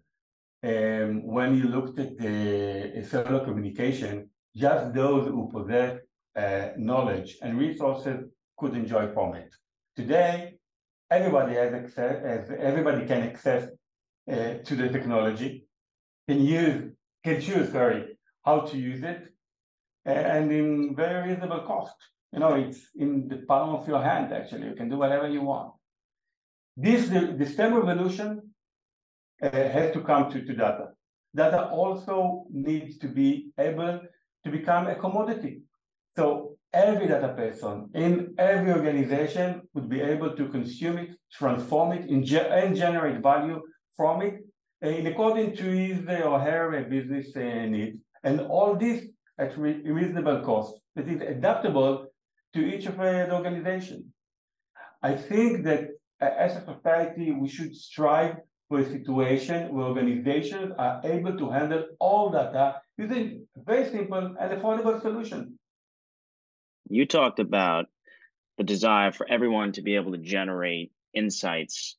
um, 0.64 1.24
when 1.24 1.56
you 1.56 1.68
looked 1.68 1.98
at 2.00 2.18
the 2.18 3.06
cellular 3.08 3.44
communication, 3.44 4.28
just 4.56 4.92
those 4.94 5.28
who 5.28 5.48
possess 5.52 5.98
uh, 6.36 6.70
knowledge 6.76 7.38
and 7.42 7.58
resources 7.58 8.24
could 8.56 8.74
enjoy 8.74 9.12
from 9.12 9.34
it. 9.34 9.54
Today, 9.98 10.54
everybody 11.10 11.56
has 11.56 11.74
access, 11.74 12.48
everybody 12.56 13.04
can 13.04 13.24
access 13.24 13.64
uh, 14.30 14.54
to 14.64 14.76
the 14.76 14.90
technology, 14.90 15.66
can 16.28 16.40
use, 16.40 16.92
can 17.24 17.40
choose, 17.40 17.72
sorry, 17.72 18.16
how 18.44 18.60
to 18.60 18.78
use 18.78 19.02
it, 19.02 19.26
and 20.04 20.52
in 20.52 20.94
very 20.94 21.30
reasonable 21.30 21.62
cost. 21.66 21.96
You 22.32 22.38
know, 22.38 22.54
it's 22.54 22.78
in 22.94 23.26
the 23.26 23.38
palm 23.38 23.70
of 23.74 23.88
your 23.88 24.00
hand, 24.00 24.32
actually. 24.32 24.68
You 24.68 24.76
can 24.76 24.88
do 24.88 24.98
whatever 24.98 25.28
you 25.28 25.42
want. 25.42 25.72
This, 26.76 27.08
the, 27.08 27.34
the 27.36 27.46
STEM 27.46 27.74
revolution 27.74 28.54
uh, 29.42 29.50
has 29.50 29.92
to 29.94 30.00
come 30.02 30.30
to, 30.30 30.44
to 30.44 30.52
data. 30.54 30.90
Data 31.34 31.70
also 31.70 32.44
needs 32.52 32.98
to 32.98 33.08
be 33.08 33.50
able 33.58 34.02
to 34.44 34.50
become 34.52 34.86
a 34.86 34.94
commodity. 34.94 35.62
So 36.14 36.57
every 36.72 37.06
data 37.08 37.28
person 37.34 37.88
in 37.94 38.34
every 38.38 38.72
organization 38.72 39.62
would 39.74 39.88
be 39.88 40.00
able 40.00 40.36
to 40.36 40.48
consume 40.48 40.98
it, 40.98 41.10
transform 41.32 41.92
it, 41.92 42.08
and, 42.10 42.24
generate 42.76 43.22
value 43.22 43.60
from 43.96 44.22
it 44.22 44.40
uh, 44.84 44.88
in 44.88 45.06
according 45.06 45.56
to 45.56 45.64
his 45.64 45.98
or 46.24 46.38
her 46.38 46.86
business 46.88 47.34
uh, 47.36 47.40
needs. 47.40 47.98
And 48.22 48.40
all 48.40 48.76
this 48.76 49.06
at 49.38 49.56
re 49.56 49.80
reasonable 49.84 50.40
cost 50.40 50.78
that 50.96 51.08
is 51.08 51.20
adaptable 51.20 52.06
to 52.54 52.60
each 52.60 52.86
of 52.86 52.96
the 52.96 53.32
organization. 53.32 54.12
I 55.02 55.14
think 55.14 55.64
that 55.64 55.90
as 56.20 56.56
a 56.56 56.64
society, 56.64 57.30
we 57.30 57.48
should 57.48 57.74
strive 57.74 58.36
for 58.68 58.80
a 58.80 58.84
situation 58.84 59.72
where 59.72 59.86
organizations 59.86 60.72
are 60.78 61.00
able 61.04 61.36
to 61.38 61.50
handle 61.50 61.86
all 62.00 62.30
data 62.30 62.80
using 62.98 63.46
very 63.56 63.88
simple 63.88 64.34
and 64.38 64.52
affordable 64.52 65.00
solutions. 65.00 65.57
You 66.90 67.06
talked 67.06 67.38
about 67.38 67.86
the 68.56 68.64
desire 68.64 69.12
for 69.12 69.26
everyone 69.30 69.72
to 69.72 69.82
be 69.82 69.96
able 69.96 70.12
to 70.12 70.18
generate 70.18 70.90
insights 71.14 71.96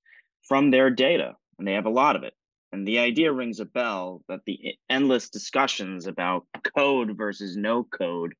from 0.47 0.71
their 0.71 0.89
data, 0.89 1.35
and 1.57 1.67
they 1.67 1.73
have 1.73 1.85
a 1.85 1.91
lot 1.91 2.15
of 2.15 2.23
it. 2.23 2.33
And 2.71 2.87
the 2.87 2.99
idea 2.99 3.31
rings 3.31 3.59
a 3.59 3.65
bell 3.65 4.23
that 4.27 4.41
the 4.45 4.75
endless 4.89 5.29
discussions 5.29 6.05
about 6.05 6.45
code 6.75 7.17
versus 7.17 7.57
no 7.57 7.83
code. 7.83 8.33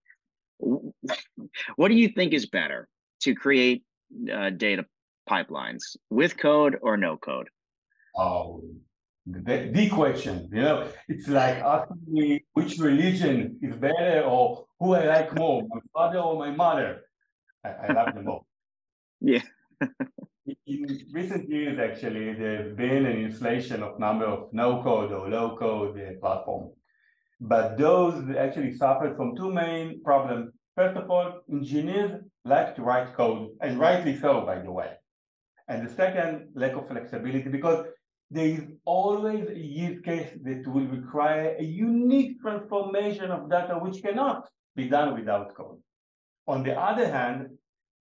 What 0.58 1.88
do 1.88 1.96
you 1.96 2.10
think 2.10 2.34
is 2.34 2.46
better 2.46 2.88
to 3.22 3.34
create 3.34 3.84
uh, 4.32 4.52
data 4.52 4.86
pipelines 5.28 5.98
with 6.10 6.38
code 6.38 6.78
or 6.82 6.98
no 6.98 7.18
code? 7.18 7.50
Oh, 8.16 8.64
the, 9.26 9.72
the 9.74 9.90
question, 9.90 10.50
you 10.52 10.62
know, 10.62 10.88
it's 11.08 11.28
like 11.28 11.58
asking 11.58 12.02
me 12.08 12.46
which 12.54 12.78
religion 12.78 13.60
is 13.62 13.76
better 13.76 14.22
or 14.26 14.66
who 14.80 14.96
I 14.96 15.06
like 15.06 15.36
more, 15.36 15.64
my 15.70 15.80
father 15.94 16.20
or 16.20 16.38
my 16.38 16.52
mother. 16.52 17.02
I, 17.64 17.70
I 17.70 17.94
love 17.94 18.16
them 18.16 18.26
both. 18.26 18.44
Yeah. 19.22 19.42
in 20.66 21.00
recent 21.12 21.50
years, 21.50 21.78
actually, 21.80 22.34
there's 22.34 22.76
been 22.76 23.06
an 23.06 23.18
inflation 23.18 23.84
of 23.84 24.00
number 24.00 24.26
of 24.26 24.54
no-code 24.54 25.12
or 25.12 25.30
low-code 25.30 26.00
uh, 26.00 26.20
platforms. 26.22 26.74
But 27.42 27.78
those 27.78 28.24
actually 28.38 28.76
suffered 28.76 29.16
from 29.16 29.36
two 29.36 29.52
main 29.52 30.02
problems. 30.04 30.52
First 30.76 30.98
of 30.98 31.10
all, 31.10 31.42
engineers 31.52 32.22
like 32.46 32.76
to 32.76 32.82
write 32.82 33.14
code, 33.16 33.50
and 33.62 33.80
rightly 33.80 34.18
so, 34.18 34.42
by 34.46 34.60
the 34.60 34.72
way. 34.72 34.92
And 35.68 35.88
the 35.88 35.94
second, 35.94 36.50
lack 36.56 36.74
of 36.74 36.88
flexibility, 36.88 37.50
because 37.50 37.86
there 38.32 38.46
is 38.46 38.62
always 38.86 39.50
a 39.50 39.58
use 39.58 40.02
case 40.02 40.30
that 40.44 40.68
will 40.68 40.86
require 40.86 41.56
a 41.58 41.64
unique 41.64 42.40
transformation 42.42 43.32
of 43.32 43.50
data 43.50 43.76
which 43.76 44.02
cannot 44.04 44.48
be 44.76 44.88
done 44.88 45.16
without 45.16 45.56
code. 45.56 45.80
On 46.48 46.64
the 46.64 46.80
other 46.80 47.12
hand, 47.12 47.58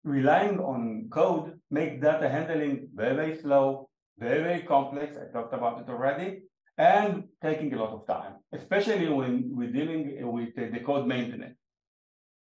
relying 0.04 0.60
on 0.60 1.08
code 1.12 1.60
makes 1.70 2.02
data 2.02 2.30
handling 2.30 2.88
very, 2.94 3.16
very 3.16 3.38
slow, 3.42 3.90
very, 4.18 4.42
very 4.44 4.62
complex. 4.62 5.18
I 5.18 5.32
talked 5.32 5.54
about 5.54 5.82
it 5.82 5.90
already, 5.90 6.44
and 6.78 7.26
taking 7.42 7.74
a 7.74 7.80
lot 7.82 7.92
of 7.92 8.08
time, 8.08 8.34
especially 8.54 9.08
when 9.10 9.52
we're 9.54 9.72
dealing 9.72 10.04
with 10.32 10.56
the 10.56 10.80
code 10.80 11.08
maintenance. 11.08 11.58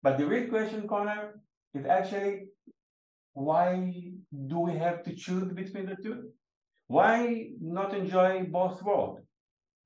But 0.04 0.18
the 0.18 0.26
real 0.26 0.48
question, 0.50 0.88
Connor, 0.88 1.42
is 1.74 1.86
actually 1.86 2.46
why 3.34 3.94
do 4.48 4.60
we 4.60 4.74
have 4.78 5.04
to 5.04 5.16
choose 5.16 5.52
between 5.54 5.86
the 5.86 5.96
two? 5.96 6.30
Why 6.88 7.50
not 7.62 7.94
enjoy 7.94 8.46
both 8.50 8.82
worlds? 8.82 9.22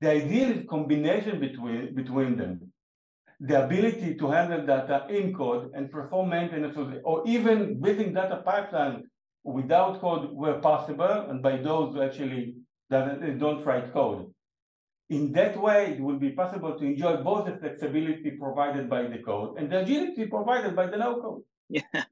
The 0.00 0.10
ideal 0.10 0.64
combination 0.64 1.40
between, 1.40 1.94
between 1.94 2.36
them, 2.36 2.72
the 3.40 3.64
ability 3.64 4.14
to 4.16 4.30
handle 4.30 4.64
data 4.64 5.06
in 5.08 5.34
code 5.34 5.72
and 5.74 5.90
perform 5.90 6.30
maintenance, 6.30 6.76
or 7.04 7.22
even 7.26 7.80
building 7.80 8.12
data 8.14 8.42
pipeline 8.44 9.04
without 9.44 10.00
code 10.00 10.30
where 10.32 10.60
possible, 10.60 11.26
and 11.28 11.42
by 11.42 11.56
those 11.56 11.94
who 11.94 12.02
actually 12.02 12.54
don't 12.90 13.64
write 13.64 13.92
code. 13.92 14.32
In 15.10 15.32
that 15.32 15.60
way, 15.60 15.92
it 15.92 16.00
will 16.00 16.18
be 16.18 16.30
possible 16.30 16.78
to 16.78 16.84
enjoy 16.84 17.16
both 17.16 17.46
the 17.46 17.56
flexibility 17.58 18.30
provided 18.30 18.88
by 18.88 19.02
the 19.02 19.18
code 19.18 19.58
and 19.58 19.70
the 19.70 19.80
agility 19.80 20.26
provided 20.26 20.74
by 20.76 20.86
the 20.86 20.96
no 20.96 21.20
code. 21.20 21.42
Yeah, 21.68 22.04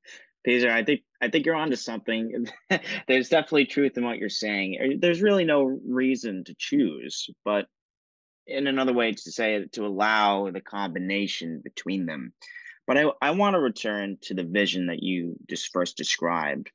Peter, 0.45 0.71
I 0.71 0.85
think 0.85 1.03
I 1.21 1.29
think 1.29 1.45
you're 1.45 1.55
onto 1.55 1.77
something. 1.77 2.47
There's 3.09 3.29
definitely 3.29 3.67
truth 3.67 3.97
in 3.97 4.05
what 4.05 4.19
you're 4.19 4.29
saying. 4.29 4.79
Er, 4.81 4.97
there's 4.99 5.21
really 5.21 5.45
no 5.45 5.65
reason 5.65 6.45
to 6.45 6.55
choose, 6.59 7.29
but 7.45 7.67
in 8.47 8.67
another 8.67 8.93
way 8.93 9.13
to 9.13 9.33
say 9.33 9.57
it, 9.57 9.73
to 9.73 9.87
allow 9.87 10.51
the 10.51 10.61
combination 10.61 11.61
between 11.63 12.07
them. 12.07 12.33
But 12.87 12.99
I, 12.99 13.05
I 13.21 13.31
want 13.33 13.55
to 13.55 13.61
return 13.61 14.17
to 14.23 14.35
the 14.35 14.45
vision 14.45 14.87
that 14.87 15.03
you 15.03 15.37
just 15.49 15.71
first 15.73 15.97
described. 15.97 16.71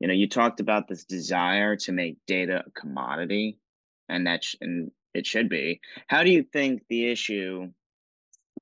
You 0.00 0.08
know, 0.08 0.14
you 0.14 0.28
talked 0.28 0.60
about 0.60 0.88
this 0.88 1.04
desire 1.04 1.76
to 1.76 1.92
make 1.92 2.16
data 2.26 2.64
a 2.66 2.70
commodity, 2.70 3.58
and 4.08 4.26
that 4.26 4.44
sh- 4.44 4.56
and 4.60 4.90
it 5.14 5.26
should 5.26 5.48
be. 5.48 5.80
How 6.08 6.24
do 6.24 6.30
you 6.30 6.42
think 6.42 6.82
the 6.88 7.10
issue 7.10 7.68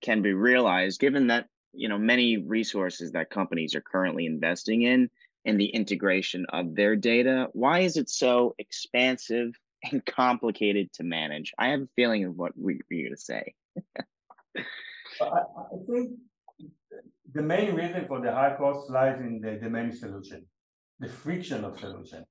can 0.02 0.20
be 0.20 0.34
realized, 0.34 1.00
given 1.00 1.28
that 1.28 1.46
you 1.72 1.88
know 1.88 1.98
many 1.98 2.36
resources 2.36 3.12
that 3.12 3.30
companies 3.30 3.74
are 3.74 3.80
currently 3.80 4.26
investing 4.26 4.82
in 4.82 5.10
in 5.44 5.56
the 5.56 5.66
integration 5.66 6.46
of 6.50 6.74
their 6.74 6.94
data. 6.94 7.48
Why 7.52 7.80
is 7.80 7.96
it 7.96 8.08
so 8.08 8.54
expansive 8.58 9.52
and 9.90 10.04
complicated 10.04 10.92
to 10.94 11.04
manage? 11.04 11.52
I 11.58 11.68
have 11.68 11.80
a 11.80 11.88
feeling 11.96 12.24
of 12.24 12.36
what 12.36 12.52
we, 12.56 12.74
are 12.74 12.78
going 12.90 13.10
to 13.10 13.16
say. 13.16 13.54
I, 15.20 15.24
I 15.24 15.76
think 15.88 16.12
the 17.34 17.42
main 17.42 17.74
reason 17.74 18.06
for 18.06 18.20
the 18.20 18.32
high 18.32 18.54
cost 18.56 18.90
lies 18.90 19.18
in 19.20 19.40
the 19.40 19.52
domain 19.52 19.92
solution 19.92 20.46
the 21.00 21.08
friction 21.08 21.64
of 21.64 21.78
solution 21.78 22.24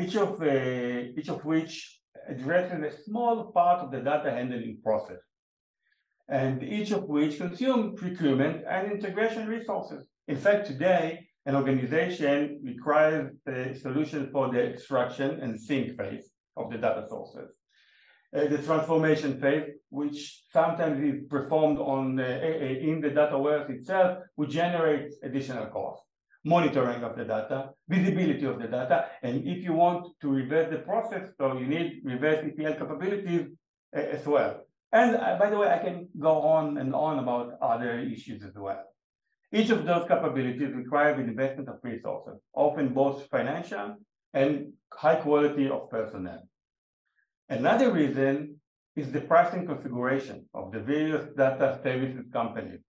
each 0.00 0.16
of 0.16 0.42
uh, 0.42 1.18
each 1.18 1.28
of 1.28 1.44
which 1.44 2.00
addresses 2.28 2.82
a 2.82 3.02
small 3.04 3.52
part 3.52 3.80
of 3.84 3.90
the 3.90 4.00
data 4.00 4.30
handling 4.30 4.78
process 4.82 5.20
and 6.28 6.62
each 6.62 6.90
of 6.90 7.04
which 7.04 7.38
consume 7.38 7.94
procurement 7.94 8.64
and 8.68 8.90
integration 8.90 9.48
resources. 9.48 10.06
In 10.28 10.36
fact, 10.36 10.66
today, 10.66 11.26
an 11.46 11.54
organization 11.54 12.60
requires 12.64 13.32
a 13.46 13.74
solution 13.74 14.28
for 14.32 14.50
the 14.50 14.60
extraction 14.60 15.40
and 15.40 15.60
sync 15.60 15.96
phase 15.96 16.28
of 16.56 16.70
the 16.70 16.78
data 16.78 17.06
sources. 17.08 17.50
Uh, 18.36 18.48
the 18.48 18.58
transformation 18.58 19.40
phase, 19.40 19.70
which 19.88 20.42
sometimes 20.52 20.98
is 21.00 21.22
performed 21.30 21.78
on 21.78 22.18
uh, 22.18 22.24
in 22.24 23.00
the 23.00 23.10
data 23.10 23.38
warehouse 23.38 23.70
itself, 23.70 24.18
which 24.34 24.50
generates 24.50 25.16
additional 25.22 25.66
cost. 25.66 26.02
Monitoring 26.44 27.02
of 27.02 27.16
the 27.16 27.24
data, 27.24 27.70
visibility 27.88 28.44
of 28.44 28.58
the 28.58 28.66
data, 28.68 29.06
and 29.22 29.46
if 29.46 29.64
you 29.64 29.72
want 29.72 30.06
to 30.20 30.28
reverse 30.28 30.70
the 30.70 30.78
process, 30.78 31.30
so 31.38 31.56
you 31.58 31.66
need 31.66 32.00
reverse 32.04 32.44
ETL 32.44 32.74
capabilities 32.74 33.46
uh, 33.96 34.00
as 34.00 34.26
well. 34.26 34.65
And 34.96 35.16
uh, 35.16 35.36
by 35.38 35.50
the 35.50 35.58
way, 35.58 35.68
I 35.68 35.78
can 35.86 36.08
go 36.18 36.34
on 36.56 36.78
and 36.78 36.94
on 36.94 37.18
about 37.18 37.58
other 37.60 37.98
issues 37.98 38.42
as 38.42 38.54
well. 38.54 38.84
Each 39.52 39.70
of 39.70 39.84
those 39.84 40.08
capabilities 40.08 40.72
requires 40.82 41.18
investment 41.18 41.68
of 41.68 41.78
resources, 41.82 42.40
often 42.54 42.94
both 42.94 43.28
financial 43.28 43.96
and 44.32 44.72
high 44.92 45.16
quality 45.16 45.68
of 45.68 45.90
personnel. 45.90 46.42
Another 47.50 47.92
reason 47.92 48.58
is 48.96 49.12
the 49.12 49.20
pricing 49.20 49.66
configuration 49.66 50.46
of 50.54 50.72
the 50.72 50.80
various 50.80 51.26
data 51.36 51.78
services 51.82 52.24
companies. 52.32 52.80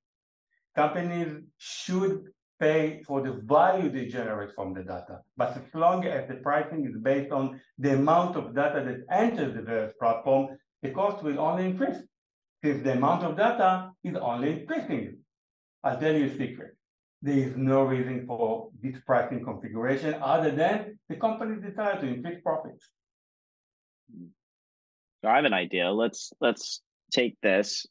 Companies 0.75 1.31
should 1.57 2.23
pay 2.57 3.03
for 3.05 3.21
the 3.21 3.33
value 3.57 3.89
they 3.89 4.07
generate 4.07 4.55
from 4.55 4.73
the 4.73 4.83
data. 4.93 5.19
But 5.35 5.57
as 5.57 5.73
long 5.73 6.05
as 6.05 6.27
the 6.29 6.35
pricing 6.35 6.85
is 6.85 6.95
based 7.11 7.31
on 7.33 7.59
the 7.77 7.95
amount 7.95 8.37
of 8.37 8.55
data 8.55 8.79
that 8.87 8.99
enters 9.23 9.53
the 9.53 9.61
various 9.61 9.93
platform, 9.99 10.57
the 10.81 10.91
cost 10.91 11.23
will 11.23 11.39
only 11.39 11.65
increase 11.65 11.97
since 12.63 12.83
the 12.83 12.93
amount 12.93 13.23
of 13.23 13.37
data 13.37 13.91
is 14.03 14.15
only 14.15 14.61
increasing. 14.61 15.17
I'll 15.83 15.99
tell 15.99 16.15
you 16.15 16.25
a 16.25 16.37
secret. 16.37 16.75
There 17.21 17.37
is 17.37 17.55
no 17.55 17.83
reason 17.83 18.25
for 18.27 18.69
this 18.81 18.95
pricing 19.05 19.43
configuration 19.43 20.15
other 20.21 20.51
than 20.51 20.99
the 21.09 21.15
company's 21.15 21.63
desire 21.63 21.99
to 21.99 22.07
increase 22.07 22.41
profits. 22.43 22.89
So 25.23 25.29
I 25.29 25.35
have 25.37 25.45
an 25.45 25.53
idea. 25.53 25.91
Let's 25.91 26.31
let's 26.39 26.81
take 27.11 27.37
this 27.41 27.87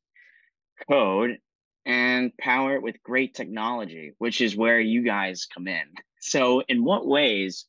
code 0.89 1.39
and 1.85 2.37
power 2.39 2.75
it 2.75 2.83
with 2.83 3.03
great 3.03 3.35
technology, 3.35 4.13
which 4.19 4.41
is 4.41 4.57
where 4.57 4.81
you 4.81 5.03
guys 5.03 5.47
come 5.47 5.69
in. 5.69 5.85
So, 6.21 6.61
in 6.69 6.85
what 6.85 7.07
ways 7.07 7.67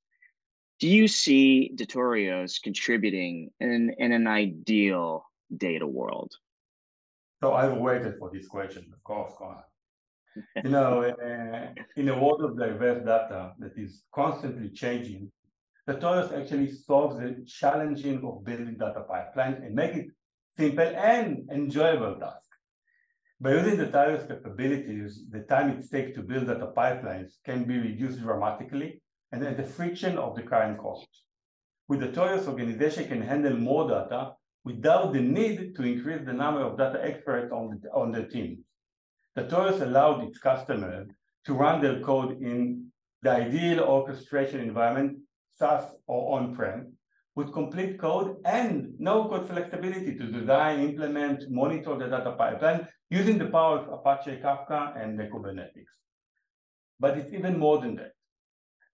do 0.79 0.87
you 0.87 1.07
see 1.07 1.71
Datorios 1.75 2.61
contributing 2.61 3.51
in, 3.59 3.95
in 3.97 4.11
an 4.11 4.27
ideal 4.27 5.25
data 5.55 5.87
world? 5.87 6.33
So, 7.41 7.53
I've 7.53 7.77
waited 7.77 8.15
for 8.19 8.29
this 8.31 8.47
question, 8.47 8.85
of 8.93 9.03
course, 9.03 9.33
Conor. 9.37 9.63
you 10.63 10.69
know, 10.69 11.03
uh, 11.03 11.81
in 11.95 12.09
a 12.09 12.19
world 12.19 12.43
of 12.43 12.57
diverse 12.57 13.03
data 13.05 13.53
that 13.59 13.77
is 13.77 14.03
constantly 14.13 14.69
changing, 14.69 15.31
Datorios 15.87 16.37
actually 16.37 16.71
solves 16.71 17.17
the 17.17 17.45
challenging 17.47 18.17
of 18.25 18.43
building 18.43 18.75
data 18.77 19.05
pipelines 19.09 19.65
and 19.65 19.73
make 19.73 19.95
it 19.95 20.07
simple 20.57 20.85
and 20.85 21.49
enjoyable 21.49 22.15
task. 22.19 22.47
By 23.39 23.51
using 23.53 23.77
Datorios 23.77 24.27
capabilities, 24.27 25.23
the 25.29 25.41
time 25.41 25.69
it 25.69 25.89
takes 25.89 26.15
to 26.15 26.23
build 26.23 26.47
data 26.47 26.71
pipelines 26.75 27.33
can 27.45 27.63
be 27.63 27.77
reduced 27.77 28.19
dramatically, 28.19 29.01
and 29.31 29.41
then 29.41 29.57
the 29.57 29.63
friction 29.63 30.17
of 30.17 30.35
the 30.35 30.41
current 30.41 30.77
costs. 30.77 31.23
With 31.87 32.01
the 32.01 32.07
Datorios, 32.07 32.47
organization 32.47 33.07
can 33.07 33.21
handle 33.21 33.55
more 33.55 33.87
data 33.89 34.33
without 34.63 35.13
the 35.13 35.21
need 35.21 35.75
to 35.75 35.83
increase 35.83 36.25
the 36.25 36.33
number 36.33 36.61
of 36.61 36.77
data 36.77 36.99
experts 37.03 37.51
on 37.51 37.79
the, 37.81 37.89
on 37.91 38.11
the 38.11 38.23
team. 38.23 38.63
The 39.35 39.43
Datorios 39.43 39.81
allowed 39.81 40.23
its 40.27 40.37
customers 40.39 41.07
to 41.45 41.53
run 41.53 41.81
their 41.81 42.01
code 42.01 42.41
in 42.41 42.91
the 43.21 43.31
ideal 43.31 43.79
orchestration 43.81 44.59
environment, 44.59 45.19
SaaS 45.57 45.85
or 46.07 46.37
on-prem, 46.37 46.93
with 47.35 47.53
complete 47.53 47.99
code 47.99 48.37
and 48.45 48.93
no 48.99 49.29
code 49.29 49.47
flexibility 49.47 50.15
to 50.17 50.25
design, 50.25 50.79
implement, 50.79 51.49
monitor 51.49 51.95
the 51.97 52.07
data 52.07 52.31
pipeline 52.31 52.87
using 53.09 53.37
the 53.37 53.45
power 53.45 53.79
of 53.79 53.93
Apache 53.93 54.41
Kafka 54.43 55.01
and 55.01 55.17
the 55.19 55.25
Kubernetes. 55.25 55.85
But 56.99 57.17
it's 57.17 57.33
even 57.33 57.57
more 57.57 57.79
than 57.79 57.95
that. 57.95 58.16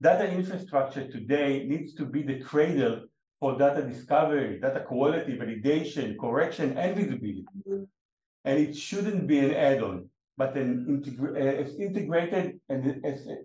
Data 0.03 0.29
infrastructure 0.29 1.07
today 1.07 1.63
needs 1.65 1.93
to 1.93 2.05
be 2.05 2.23
the 2.23 2.41
cradle 2.41 3.05
for 3.39 3.57
data 3.57 3.81
discovery, 3.87 4.59
data 4.59 4.81
quality, 4.81 5.37
validation, 5.37 6.17
correction, 6.19 6.77
and 6.77 6.93
visibility. 6.97 7.45
And 8.43 8.59
it 8.59 8.75
shouldn't 8.75 9.27
be 9.27 9.39
an 9.39 9.53
add-on, 9.53 10.09
but 10.35 10.57
an 10.57 10.71
integra 10.93 11.79
integrated 11.79 12.59
and 12.67 12.81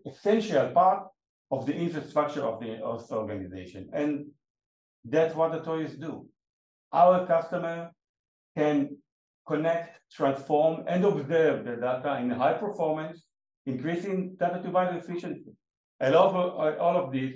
essential 0.04 0.70
part 0.70 1.06
of 1.52 1.64
the 1.64 1.76
infrastructure 1.76 2.44
of 2.44 2.58
the, 2.60 2.82
of 2.82 3.08
organization. 3.12 3.88
And 3.92 4.26
that's 5.04 5.36
what 5.36 5.52
Datorios 5.52 6.00
do. 6.00 6.26
Our 6.92 7.24
customer 7.24 7.92
can 8.56 8.96
connect, 9.46 10.00
transform, 10.10 10.84
and 10.88 11.04
observe 11.04 11.64
the 11.64 11.76
data 11.76 12.18
in 12.18 12.30
high 12.30 12.54
performance, 12.54 13.22
increasing 13.64 14.34
data 14.40 14.60
to 14.60 14.70
value 14.72 14.98
efficiency. 14.98 15.52
And 16.00 16.14
all 16.14 16.28
of, 16.28 16.78
all 16.78 16.96
of 16.96 17.12
this 17.12 17.34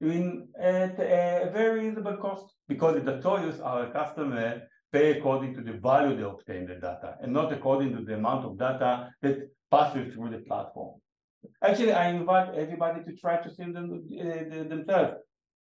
in 0.00 0.48
at 0.58 0.98
a 0.98 1.50
very 1.52 1.84
reasonable 1.84 2.16
cost 2.16 2.46
because 2.68 2.96
Datorios 2.96 3.64
our 3.64 3.90
customer 3.92 4.62
pay 4.92 5.18
according 5.18 5.54
to 5.54 5.62
the 5.62 5.74
value 5.74 6.16
they 6.16 6.22
obtain 6.22 6.66
the 6.66 6.74
data 6.74 7.16
and 7.22 7.32
not 7.32 7.52
according 7.52 7.96
to 7.96 8.02
the 8.04 8.14
amount 8.14 8.44
of 8.44 8.58
data 8.58 9.10
that 9.22 9.48
passes 9.70 10.12
through 10.12 10.30
the 10.30 10.38
platform. 10.38 11.00
Actually, 11.62 11.92
I 11.92 12.10
invite 12.10 12.54
everybody 12.54 13.02
to 13.04 13.12
try 13.16 13.36
to 13.42 13.50
see 13.50 13.64
them 13.64 14.04
uh, 14.20 14.68
themselves. 14.68 15.14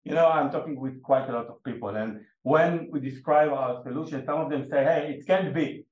You 0.05 0.15
know, 0.15 0.29
I'm 0.29 0.51
talking 0.51 0.79
with 0.81 1.03
quite 1.03 1.29
a 1.29 1.33
lot 1.33 1.47
of 1.47 1.63
people, 1.63 1.91
and 1.91 2.21
when 2.43 2.89
we 2.91 3.01
describe 3.01 3.51
our 3.53 3.83
solution, 3.83 4.25
some 4.25 4.41
of 4.41 4.51
them 4.51 4.67
say, 4.69 4.83
hey, 4.83 5.17
it 5.19 5.27
can't 5.27 5.55
be. 5.55 5.85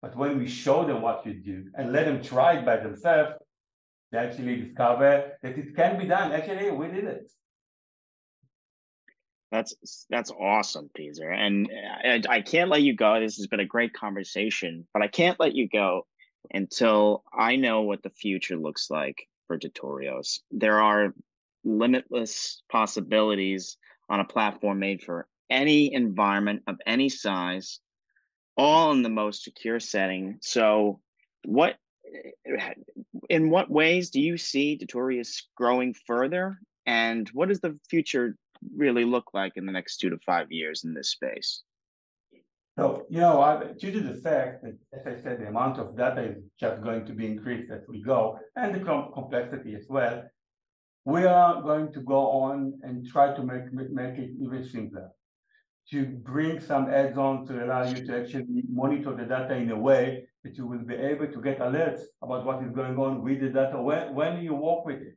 But 0.00 0.16
when 0.16 0.38
we 0.38 0.48
show 0.48 0.84
them 0.84 1.00
what 1.02 1.24
you 1.26 1.34
do 1.34 1.66
and 1.76 1.92
let 1.92 2.06
them 2.06 2.22
try 2.22 2.54
it 2.58 2.66
by 2.66 2.76
themselves, 2.78 3.34
they 4.12 4.18
actually 4.18 4.56
discover 4.56 5.32
that 5.42 5.58
it 5.58 5.74
can 5.74 5.98
be 5.98 6.06
done. 6.06 6.32
Actually, 6.32 6.70
we 6.70 6.88
did 6.88 7.04
it. 7.04 7.30
That's 9.50 10.06
that's 10.08 10.30
awesome, 10.30 10.90
Peter. 10.94 11.30
And 11.30 11.68
I, 12.04 12.22
I 12.28 12.40
can't 12.40 12.70
let 12.70 12.82
you 12.82 12.94
go. 12.94 13.20
This 13.20 13.36
has 13.36 13.46
been 13.46 13.60
a 13.60 13.66
great 13.66 13.92
conversation, 13.92 14.86
but 14.92 15.02
I 15.02 15.08
can't 15.08 15.40
let 15.40 15.54
you 15.54 15.68
go 15.68 16.06
until 16.52 17.24
I 17.36 17.56
know 17.56 17.82
what 17.82 18.02
the 18.02 18.10
future 18.10 18.56
looks 18.56 18.90
like 18.90 19.26
for 19.46 19.58
Datorios. 19.58 20.40
There 20.50 20.80
are 20.80 21.14
limitless 21.64 22.62
possibilities 22.70 23.76
on 24.08 24.20
a 24.20 24.24
platform 24.24 24.78
made 24.78 25.02
for 25.02 25.26
any 25.50 25.92
environment 25.92 26.62
of 26.66 26.76
any 26.86 27.08
size, 27.08 27.80
all 28.56 28.92
in 28.92 29.02
the 29.02 29.10
most 29.10 29.44
secure 29.44 29.80
setting. 29.80 30.38
So, 30.40 31.00
what 31.44 31.76
in 33.28 33.50
what 33.50 33.70
ways 33.70 34.10
do 34.10 34.20
you 34.20 34.36
see 34.36 34.78
Datorios 34.78 35.42
growing 35.56 35.94
further, 36.06 36.58
and 36.86 37.28
what 37.30 37.48
does 37.48 37.60
the 37.60 37.78
future 37.88 38.36
really 38.76 39.04
look 39.04 39.34
like 39.34 39.56
in 39.56 39.66
the 39.66 39.72
next 39.72 39.98
two 39.98 40.10
to 40.10 40.18
five 40.18 40.50
years 40.50 40.84
in 40.84 40.94
this 40.94 41.10
space? 41.10 41.62
So, 42.78 43.04
you 43.10 43.20
know, 43.20 43.42
I, 43.42 43.72
due 43.78 43.92
to 43.92 44.00
the 44.00 44.14
fact 44.14 44.62
that, 44.62 44.78
as 44.92 45.06
I 45.06 45.22
said, 45.22 45.40
the 45.40 45.48
amount 45.48 45.78
of 45.78 45.96
data 45.96 46.22
is 46.22 46.38
just 46.58 46.82
going 46.82 47.04
to 47.04 47.12
be 47.12 47.26
increased 47.26 47.70
as 47.70 47.82
we 47.88 48.02
go, 48.02 48.38
and 48.56 48.74
the 48.74 48.80
complexity 48.80 49.74
as 49.74 49.86
well, 49.88 50.24
we 51.04 51.24
are 51.24 51.60
going 51.60 51.92
to 51.92 52.00
go 52.00 52.30
on 52.30 52.78
and 52.82 53.06
try 53.06 53.34
to 53.34 53.42
make, 53.42 53.72
make 53.72 54.18
it 54.18 54.30
even 54.40 54.64
simpler. 54.66 55.10
To 55.90 56.06
bring 56.06 56.60
some 56.60 56.88
add-ons 56.88 57.48
to 57.48 57.64
allow 57.64 57.84
you 57.84 58.06
to 58.06 58.20
actually 58.20 58.62
monitor 58.70 59.14
the 59.14 59.24
data 59.24 59.54
in 59.56 59.70
a 59.70 59.78
way 59.78 60.28
that 60.44 60.56
you 60.56 60.66
will 60.66 60.84
be 60.84 60.94
able 60.94 61.28
to 61.28 61.40
get 61.40 61.60
alerts 61.60 62.00
about 62.22 62.44
what 62.44 62.62
is 62.62 62.70
going 62.72 62.98
on 62.98 63.22
with 63.22 63.40
the 63.40 63.48
data 63.48 63.80
when, 63.80 64.14
when 64.14 64.42
you 64.42 64.54
work 64.54 64.84
with 64.84 65.00
it. 65.00 65.16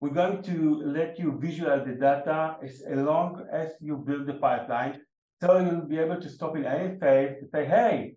We're 0.00 0.10
going 0.10 0.42
to 0.42 0.82
let 0.84 1.18
you 1.18 1.38
visualize 1.40 1.86
the 1.86 1.94
data 1.94 2.56
as 2.62 2.82
long 2.86 3.46
as 3.52 3.72
you 3.80 3.96
build 3.96 4.26
the 4.26 4.34
pipeline. 4.34 5.00
So 5.40 5.58
you'll 5.58 5.88
be 5.88 5.98
able 5.98 6.20
to 6.20 6.28
stop 6.28 6.56
in 6.56 6.64
any 6.64 6.98
phase 6.98 7.36
to 7.40 7.48
say, 7.52 7.64
hey, 7.64 8.14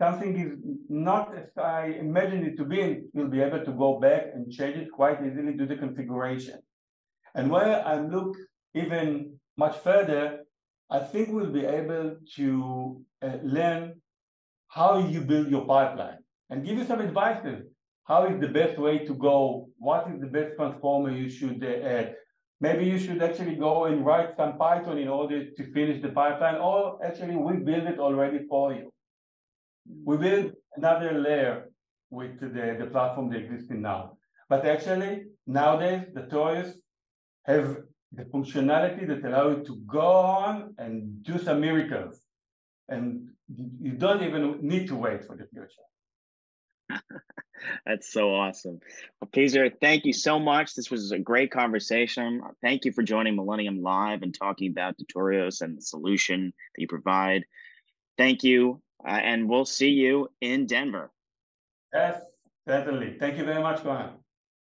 something 0.00 0.38
is 0.38 0.58
not 0.88 1.36
as 1.36 1.48
I 1.56 1.96
imagined 1.98 2.46
it 2.46 2.56
to 2.58 2.64
be, 2.64 3.02
you'll 3.12 3.28
be 3.28 3.40
able 3.40 3.64
to 3.64 3.72
go 3.72 3.98
back 3.98 4.26
and 4.34 4.50
change 4.50 4.76
it 4.76 4.90
quite 4.92 5.18
easily, 5.24 5.52
do 5.52 5.66
the 5.66 5.76
configuration. 5.76 6.60
And 7.34 7.50
when 7.50 7.68
I 7.68 8.00
look 8.00 8.36
even 8.74 9.38
much 9.56 9.76
further, 9.78 10.40
I 10.90 11.00
think 11.00 11.30
we'll 11.30 11.52
be 11.52 11.64
able 11.64 12.16
to 12.36 13.02
uh, 13.22 13.38
learn 13.42 14.00
how 14.68 14.98
you 14.98 15.20
build 15.20 15.48
your 15.48 15.64
pipeline 15.64 16.18
and 16.50 16.64
give 16.64 16.78
you 16.78 16.84
some 16.84 17.00
advices. 17.00 17.66
How 18.04 18.26
is 18.26 18.40
the 18.40 18.48
best 18.48 18.78
way 18.78 18.98
to 19.06 19.14
go? 19.14 19.68
What 19.78 20.08
is 20.12 20.20
the 20.20 20.28
best 20.28 20.56
transformer 20.56 21.10
you 21.10 21.28
should 21.28 21.62
uh, 21.64 21.86
add? 21.86 22.14
Maybe 22.60 22.84
you 22.84 22.98
should 22.98 23.22
actually 23.22 23.56
go 23.56 23.84
and 23.84 24.04
write 24.04 24.36
some 24.36 24.56
Python 24.56 24.98
in 24.98 25.08
order 25.08 25.50
to 25.50 25.72
finish 25.72 26.00
the 26.00 26.08
pipeline, 26.10 26.56
or 26.56 26.98
actually 27.04 27.36
we 27.36 27.56
build 27.56 27.84
it 27.84 27.98
already 27.98 28.46
for 28.48 28.72
you 28.72 28.90
we 30.04 30.16
build 30.16 30.52
another 30.76 31.12
layer 31.18 31.70
with 32.10 32.40
the, 32.40 32.76
the 32.78 32.86
platform 32.86 33.30
that 33.30 33.42
exists 33.42 33.70
in 33.70 33.82
now. 33.82 34.16
But 34.48 34.64
actually, 34.64 35.24
nowadays, 35.46 36.06
Datorios 36.14 36.72
have 37.44 37.78
the 38.12 38.24
functionality 38.24 39.06
that 39.08 39.24
allow 39.24 39.50
you 39.50 39.64
to 39.64 39.76
go 39.86 40.00
on 40.00 40.74
and 40.78 41.22
do 41.22 41.38
some 41.38 41.60
miracles. 41.60 42.20
And 42.88 43.28
you 43.48 43.92
don't 43.92 44.22
even 44.22 44.58
need 44.62 44.88
to 44.88 44.96
wait 44.96 45.24
for 45.24 45.36
the 45.36 45.46
future. 45.46 47.00
That's 47.86 48.12
so 48.12 48.34
awesome. 48.34 48.80
Well, 49.20 49.30
Peter, 49.32 49.70
thank 49.80 50.04
you 50.04 50.12
so 50.12 50.38
much. 50.38 50.74
This 50.74 50.90
was 50.90 51.12
a 51.12 51.18
great 51.18 51.50
conversation. 51.50 52.42
Thank 52.62 52.84
you 52.84 52.92
for 52.92 53.02
joining 53.02 53.36
Millennium 53.36 53.82
Live 53.82 54.22
and 54.22 54.34
talking 54.34 54.70
about 54.70 54.96
Datorios 54.98 55.62
and 55.62 55.78
the 55.78 55.82
solution 55.82 56.46
that 56.46 56.82
you 56.82 56.86
provide. 56.86 57.44
Thank 58.18 58.44
you 58.44 58.82
uh, 59.04 59.10
and 59.10 59.48
we'll 59.48 59.64
see 59.64 59.90
you 59.90 60.28
in 60.40 60.66
Denver. 60.66 61.10
Yes, 61.92 62.22
certainly. 62.66 63.16
Thank 63.18 63.38
you 63.38 63.44
very 63.44 63.62
much, 63.62 63.82
Conor. 63.82 64.14